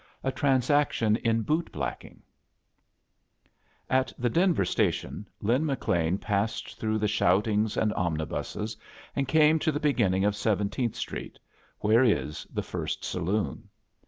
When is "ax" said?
3.87-4.11